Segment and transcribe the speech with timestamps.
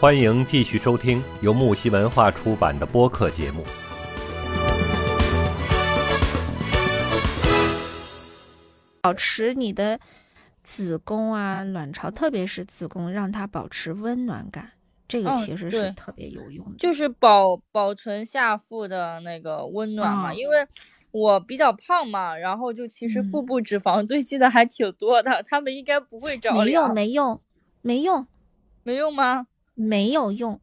[0.00, 3.62] 欢迎继续收听由木西文化出版的播客节目。
[9.02, 10.00] 保持你的
[10.62, 14.72] 子宫啊、卵巢，特别是子宫，让它保持温暖感，
[15.06, 16.78] 这个嗯其实是特别有用的。
[16.78, 20.66] 就是保保存下腹的那个温暖嘛，嗯因为
[21.10, 27.42] 我比较胖嘛，然后就其实嗯腹部脂肪堆积的还挺多的，他们应该不会着没用，没用，
[27.82, 28.26] 没用，
[28.82, 29.48] 没用吗？
[29.80, 30.60] 没有用。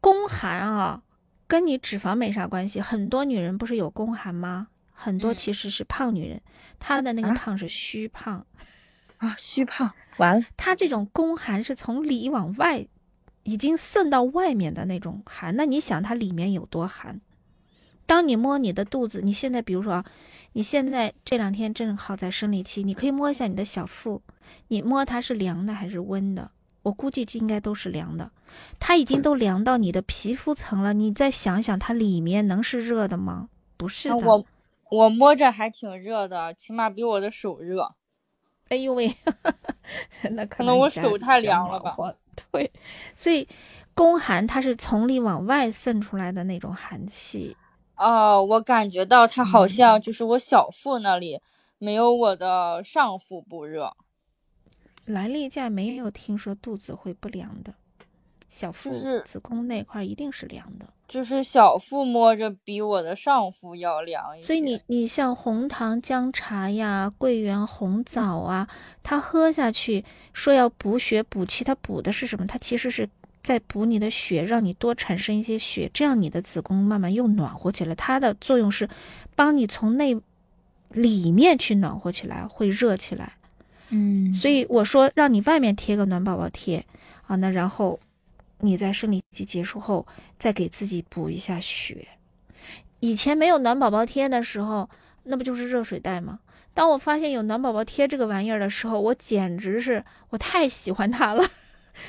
[0.00, 1.02] 宫寒啊，
[1.46, 2.80] 跟你脂肪没啥关系。
[2.80, 4.68] 很多女人不是有宫寒吗？
[4.92, 6.40] 很多嗯其实是胖女人，
[6.78, 8.44] 她的那个啊胖是虚胖，
[9.18, 12.88] 啊，虚胖，完了，她这种宫寒是从里往外，
[13.44, 15.54] 已经渗到外面的那种寒。
[15.54, 17.20] 那你想它里面有多寒？
[18.06, 20.04] 当你摸你的肚子，你现在比如说啊，
[20.54, 24.22] 你现在这两天正好在生理期，你可以摸一下你的小腹，
[24.68, 26.50] 你摸它是凉的还是温的？
[26.82, 28.30] 我估计这应该都是凉的，
[28.78, 30.92] 它已经都凉到你的皮肤层了。
[30.92, 33.48] 你再想想，它里面能是热的吗？
[33.76, 34.44] 不是我
[34.90, 37.94] 我摸着还挺热的，起码比我的手热。
[38.68, 39.14] 哎呦喂，
[40.32, 41.96] 那可可能我手太凉了吧。
[42.52, 42.70] 对，
[43.16, 43.46] 所以
[43.94, 47.56] 宫寒它是从里往外渗出来的那种寒气。
[47.96, 51.40] 哦，我感觉到它好嗯像就是我小腹那里
[51.78, 53.96] 没有我的上腹部热。
[55.08, 57.72] 来例假没有听说肚子会不凉的，
[58.48, 60.86] 小腹、是子宫那块一定是凉的。
[61.08, 68.68] 就是小腹摸着比我的上腹要凉一些，所以你你像红糖姜茶呀、桂圆红枣啊，
[69.02, 70.04] 它喝下去
[70.34, 72.46] 说要补血补气，它补的是什么？
[72.46, 73.08] 它其实是
[73.42, 77.94] 在补你的血，让你多产生一些血，这样你的子宫慢慢又暖和起来。
[77.94, 78.86] 它的作用是
[79.34, 80.14] 帮你从内
[80.90, 83.37] 里面去暖和起来，会热起来。
[83.90, 86.84] 嗯，所以我说让你外面贴个暖宝宝贴
[87.26, 87.98] 啊，那然后
[88.60, 90.06] 你在生理期结束后
[90.38, 92.08] 再给自己补一下血。
[93.00, 94.90] 以前没有暖宝宝贴的时候，
[95.24, 96.40] 那不就是热水袋吗？
[96.74, 101.44] 当我发现有暖宝宝贴这个玩意儿的时候，我简直是我太喜欢它了，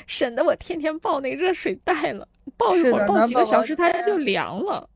[0.06, 4.90] 省得我天天抱那热水袋了，抱一会儿抱几个小时它贴就凉了。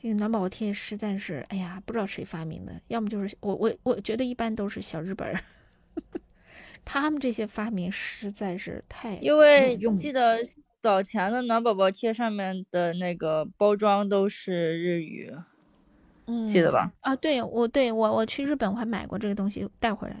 [0.00, 5.40] 这个暖宝宝贴实在是，哎呀，不知道谁发明的，要么就是我我我觉得一般都是小日本儿。
[6.90, 10.38] 他们这些发明实在是太因为记得
[10.80, 15.30] 早前的暖宝宝贴上面的那个包装都是日语，
[16.26, 16.90] 嗯记得吧？
[17.00, 20.16] 啊，对我对我我去日本我还买过这个东西带回来，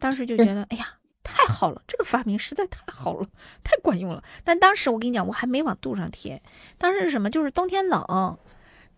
[0.00, 3.28] 当时就觉得哎呀太好了，这个发明实在太好了，
[3.62, 4.20] 太管用了。
[4.42, 6.42] 但当时我跟你讲，我还没往肚上贴，
[6.76, 7.30] 当时是什么？
[7.30, 8.36] 就是冬天冷。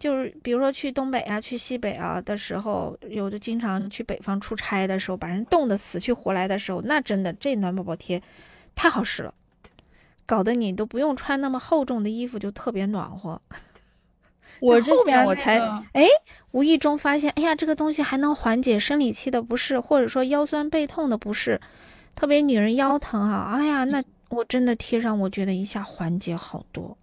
[0.03, 8.21] 就是比如说去东北啊、去西北啊的时候，有的经常去北方出差的时候，把人冻得死去活来的时候，那真的这暖宝宝贴
[8.75, 9.33] 太好使了，
[10.27, 13.41] 搞得你都不用穿那么厚重的衣服，就特别暖和。
[14.59, 16.05] 我之前那我才个哎，
[16.51, 21.61] 无意中发现，哎呀，这个东西还能缓解生理期的不适，或者说腰酸背痛的不适，
[22.17, 26.99] 特别女人腰疼啊，哎呀，那我真的贴上，我觉得一下缓解好多。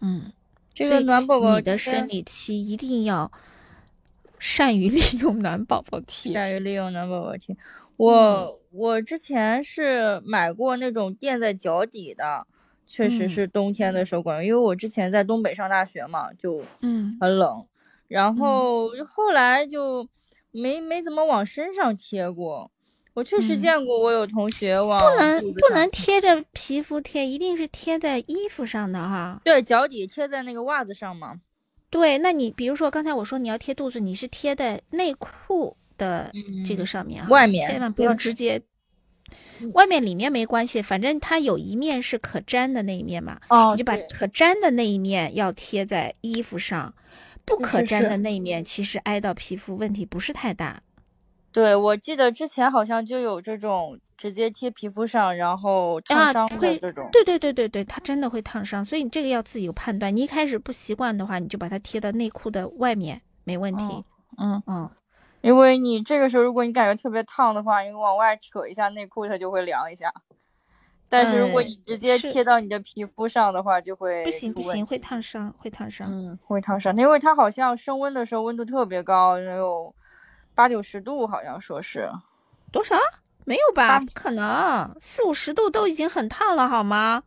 [0.00, 0.32] 嗯，
[0.76, 3.30] 这个暖宝宝你的生理期一定要
[4.38, 6.32] 善于利用暖宝宝贴。
[6.34, 7.54] 善于利用暖宝宝贴。
[7.54, 7.58] 嗯
[7.96, 12.46] 我、我之前是买过那种垫在脚底的，
[12.86, 17.64] 确实嗯是冬天的时候管用，因为我之前在东北上大学嘛，就嗯很冷，
[18.08, 20.06] 然嗯后后来就
[20.50, 22.70] 没没怎么往身上贴过。
[23.16, 29.40] 我确实嗯见过，我有同学往不能不能贴着皮肤贴，一定是贴在衣服上的哈。
[29.42, 31.40] 对脚底贴在那个袜子上嘛。
[31.88, 36.30] 对，那你比如说刚才我说你要贴肚子，你是贴在内裤的
[36.62, 38.60] 这个嗯上面啊，外面千万不要直接。
[39.72, 46.94] 外面里面没关系，反正它有一面是可粘的那一面嘛，哦你就把可粘的那一面要贴在衣服上，
[47.46, 50.82] 不可粘的那一面其实挨到皮肤问题不是太大。
[51.56, 57.08] 对，我记得之前好像就有这种直接贴皮肤上，然后烫啊伤的会这种。
[57.10, 60.14] 对对对对对，它真的会烫伤，所以你这个要自己有判断。
[60.14, 64.04] 你一开始不习惯的话，你就把它贴到内裤的外面，没问题。
[64.36, 64.90] 嗯，嗯，
[65.40, 70.12] 因为你这个时候如果你感觉特别烫的话，你往外扯一下内裤，它就会凉一下。
[71.08, 76.06] 但是如果嗯你直接贴到你的皮肤上的话，就会不行不行，会烫伤，会烫伤。
[76.12, 79.94] 嗯，会烫伤，因为它好像升温的时候温度特别高，有
[80.56, 82.10] 八九十度，好像说是。
[82.72, 82.96] 多少？
[83.44, 84.00] 没有吧？
[84.00, 87.22] 不可能，四五十度都已经很烫了，好吗？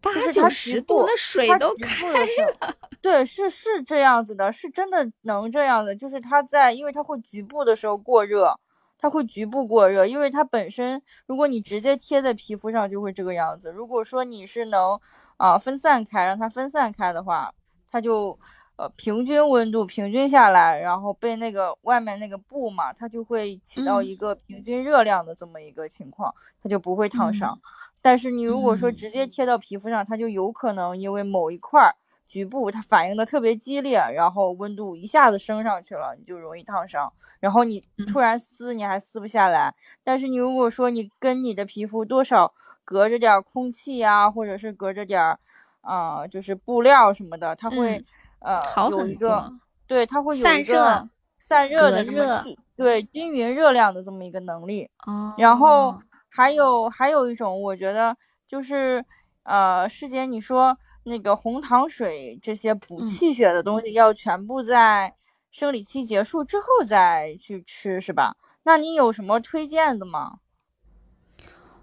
[0.00, 2.68] 八九十度，那水都开部的时候
[3.00, 8.58] 对，是是这样子的，是真的能这样的，就是它在，因为它会局部的时候过热，
[8.98, 13.70] 它会局部过热，因为它本身如果你直接贴在皮肤上就会这个样子。
[13.70, 15.00] 如果说你是能
[15.36, 17.54] 啊分散开，让它分散开的话，
[17.90, 18.38] 它就
[18.76, 27.58] 呃平均温度平均下来，然后被那个外面那个布嘛，它就会起到一个平均热量的这么一个情况，它就不会烫伤。
[28.02, 31.94] 但是你如果说直接贴到皮肤上，它就有可能因为某一块儿。
[32.26, 37.12] 局部它反应的特别激烈，然后温度一下子升上去了，你就容易烫伤。
[37.38, 39.72] 然后你突然撕，你还撕不下来。
[40.02, 45.38] 但是你如果说你跟你的皮肤多少隔着点空气呀，或者是隔着点儿，
[45.82, 48.02] 呃，就是布料什么的，它会
[48.44, 48.60] 呃
[48.90, 49.52] 有一个
[49.86, 51.08] 对，它会有一个
[51.38, 52.44] 散热的这么
[52.76, 54.88] 对均匀热量的这么一个能力。
[55.06, 55.34] 哦。
[55.38, 55.98] 然后
[56.28, 59.04] 还有还有一种，我觉得就是
[59.42, 60.78] 呃，师姐你说。
[61.06, 65.14] 那个红糖水这些补气血的东西，要全部在
[65.50, 68.38] 生理期结束之后再去吃，是吧？
[68.62, 70.38] 那你有什么推荐的吗？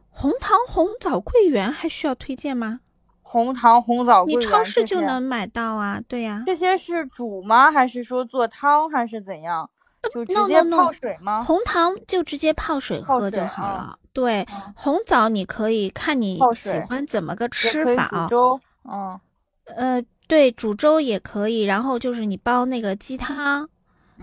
[0.09, 2.79] 红糖、红枣、桂圆还需要推荐吗？
[3.31, 6.01] 红糖、红枣、桂圆，你超市就能买到啊。
[6.06, 7.72] 对呀，这些是煮吗？
[7.72, 9.69] 还是说做汤，还是怎样？
[10.13, 11.42] 就直接泡水吗？
[11.42, 13.98] 红糖就直接泡水喝就好了。
[14.12, 14.45] 对，
[14.75, 18.28] 红枣你可以看你喜欢怎么个吃法啊。
[18.83, 19.18] 嗯，
[19.78, 21.62] 呃，对，煮粥也可以。
[21.62, 23.69] 然后就是你煲那个鸡汤，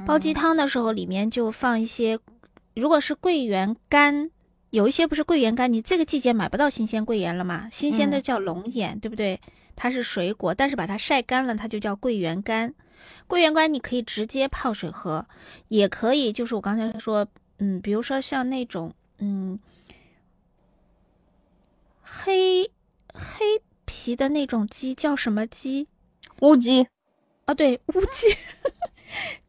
[0.04, 2.18] 煲鸡汤的时候里面就放一些，
[2.74, 4.30] 如果是桂圆干，
[4.70, 7.68] 有一些不是桂圆干，你这个季节买不到新鲜桂圆了嘛？
[7.70, 9.40] 新鲜的叫龙眼，对不对？
[9.76, 12.74] 它是水果，但是把它晒干了，它就叫桂圆干。
[13.26, 15.26] 桂圆干你可以直接泡水喝，
[15.68, 17.26] 也可以，就是我刚才说，
[17.58, 19.58] 嗯，比如说像那种，嗯，
[22.02, 22.64] 黑
[23.14, 23.62] 黑。
[23.90, 25.88] 皮的那种鸡叫什么鸡？
[26.40, 26.86] 乌鸡。
[27.46, 28.28] 啊，对，乌鸡。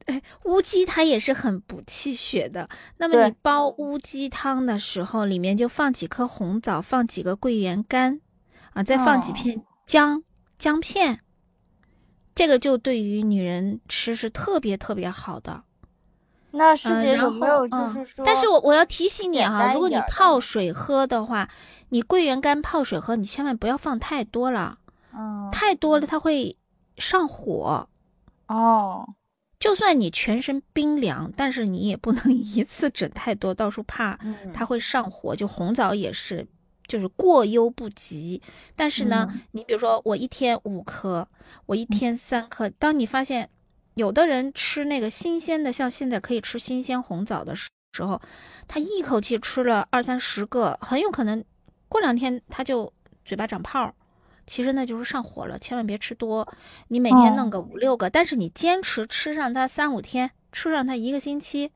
[0.06, 2.68] 对，乌鸡它也是很补气血的。
[2.98, 8.22] 那么你煲乌鸡汤的时候，里面就放几颗红枣，放几个桂圆干，
[8.74, 10.24] 啊，再放几片姜
[10.58, 11.22] 姜片。
[12.34, 15.64] 这个就对于女人吃是特别特别好的。
[16.52, 18.26] 那师姐有没有就是说？
[18.26, 21.48] 但是我我要提醒你哈，如果你泡水喝的话，
[21.90, 24.80] 你桂圆干泡水喝，你千万不要放太多了。
[25.14, 26.58] 嗯，太多了它会
[26.98, 27.88] 上火。
[28.48, 29.08] 哦，
[29.60, 34.18] 就算你全身冰凉，但是你也不能 一次整太多，到时候怕
[34.54, 35.36] 它会上火。
[35.36, 36.48] 就红枣也是，
[36.88, 38.42] 就是过犹不及。
[38.76, 41.28] 但是呢，你比如说我一天五颗，
[41.66, 43.50] 我一天三颗，当你发现。
[43.96, 47.68] 有的人吃那个新鲜的，像现在可以吃新鲜红枣的时
[48.00, 48.22] 候，
[48.66, 51.44] 他一口气吃了二三十个，很有可能
[51.90, 52.94] 过两天他就
[53.26, 53.94] 嘴巴长泡，
[54.50, 55.58] 其实那就是上火了。
[55.58, 56.46] 千万别吃多，
[56.90, 61.72] 你每天弄个五六个，但是你坚持吃上它三五天，吃上它一个星期，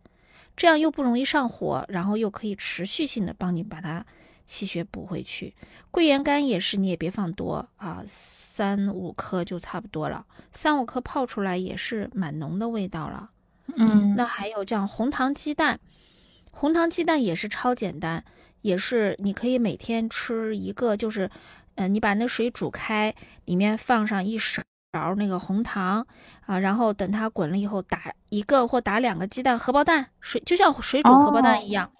[0.58, 4.06] 这样又不容易上火，然后又可以持续性的帮你把它。
[4.46, 5.56] 气血补回去，
[5.90, 10.26] 桂圆干也是，你也别放多啊，三五颗就差不多了。
[10.52, 13.30] 三五颗泡出来也是蛮浓的味道了。
[13.78, 15.80] 嗯，那还有这样红糖鸡蛋，
[16.52, 18.26] 红糖鸡蛋也是超简单，
[18.62, 21.32] 也是你可以每天吃一个，就是，
[21.76, 23.14] 嗯，你把那水煮开，
[23.46, 24.62] 里面放上一勺
[25.18, 26.06] 那个红糖
[26.46, 31.92] 啊，然后等它滚了以后，打一个或打两个鸡蛋，荷包蛋水就像水煮荷包蛋一样。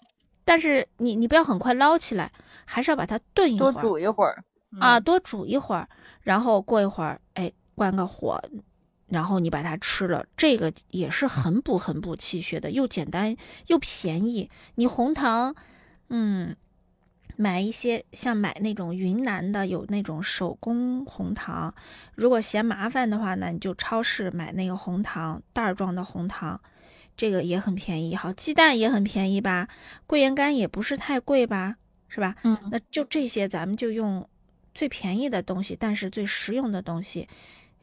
[0.46, 2.32] 但是你你不要很快捞起来，
[2.66, 4.44] 还是要把它炖一会儿，多煮一会儿
[4.80, 5.88] 啊，多煮一会儿，
[6.22, 8.42] 然后过一会儿，哎，关个火，
[9.08, 13.36] 然后你把它吃了，这个也是很补很补气血的，又简单
[13.68, 14.50] 又便宜。
[14.76, 15.56] 你红糖，
[16.10, 16.56] 嗯，
[17.36, 21.74] 买一些像买那种云南的有那种手工红糖，
[22.16, 26.60] 如果嫌麻烦的话呢，你就超市买那个红糖袋装的红糖。
[27.16, 29.68] 这个也很便宜，好，鸡蛋也很便宜吧？
[30.08, 31.76] 桂圆干也不是太贵吧？
[32.10, 32.36] 是吧？
[32.44, 34.28] 嗯，那就这些，咱们就用
[34.74, 37.30] 最便宜的东西，但是最实用的东西，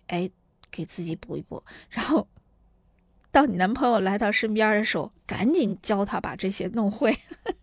[0.08, 0.28] 哎，
[0.68, 1.62] 给自己补一补。
[1.90, 2.26] 然后，
[3.30, 7.16] 到你男朋友来到身边的时候，赶紧教他把这些弄会。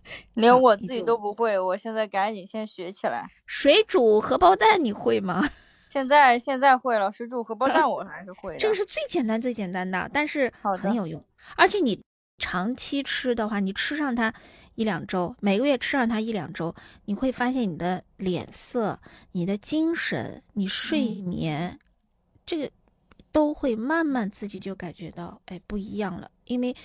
[0.36, 3.28] 连我自己都不会，我现在赶紧先学起来。
[3.46, 5.48] 水煮荷包蛋你会吗？
[5.90, 8.60] 现在现在会了，水煮荷包蛋我还是会的。
[8.60, 11.24] 这个是最简单最简单的，但是很有用。
[11.56, 12.00] 而且你
[12.38, 14.32] 长期吃的话，你吃上它
[14.76, 19.00] 一两周，每个月吃上它一两周，你会发现你的脸色、
[19.32, 21.80] 你的精神、你睡眠，
[22.46, 22.70] 这个
[23.32, 26.30] 都会慢慢自己就感觉到哎不一样了。
[26.44, 26.76] 因为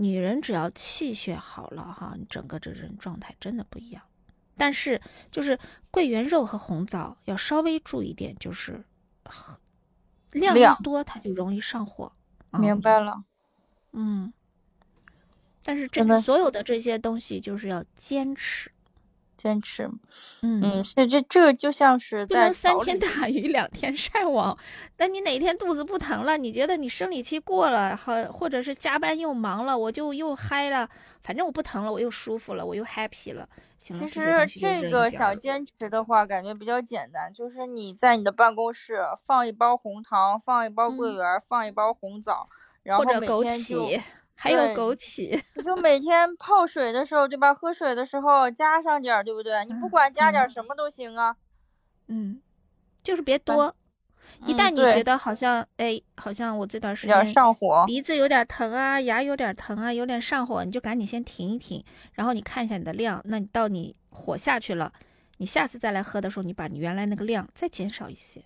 [0.00, 4.02] 女人只要气血好了哈，你整个这人状态真的不一样。
[4.56, 5.00] 但是
[5.30, 5.58] 就是
[5.90, 8.84] 桂圆肉和红枣要稍微注意点，就是
[10.32, 12.12] 量一多它就容易上火。
[12.52, 13.24] 明白了。
[13.92, 14.32] 嗯，
[15.64, 18.70] 但是这所有的这些东西就是要坚持，
[19.38, 19.88] 坚持，
[20.42, 24.58] 嗯嗯，是这这个就像是在不能三天打鱼两天晒网。
[24.98, 30.86] 那你哪天肚子不疼了，你觉得你生理期过了，好，或者是加班又忙了，我就又嗨了，
[31.22, 33.48] 反正我不疼了，我又舒服了，我又 happy 了。
[33.78, 42.48] 行了，其实这个一点儿了想坚持的话，感觉比较简单，就是你在你的办公室放一包红糖，放一包桂嗯圆儿，放一包红枣，
[42.82, 44.00] 然后每或者枸天就杞，
[44.40, 47.52] 还有枸杞， 你就每天泡水的时候，对吧？
[47.52, 49.64] 喝水的时候加上点儿，对不对？
[49.64, 51.34] 你不嗯管加点什么都行啊。
[52.06, 52.40] 嗯，
[53.02, 53.74] 就是别多。
[54.46, 63.20] 一旦你觉得好像，哎，好像我这段时有点间上火，鼻子有点疼啊，牙有点疼啊，有点上火，你就赶紧先停一停，然后你看一下你的量。
[63.24, 64.92] 那你到你火下去了，
[65.38, 68.44] 你下次再来喝的时候，你把你原来那个量再减少一些。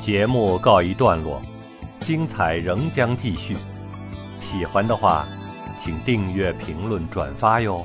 [0.00, 1.40] 节目告一段落，
[2.08, 3.54] 精彩仍将继续。
[4.40, 5.28] 喜欢的话，
[5.78, 7.84] 请订阅、评论、转发哟。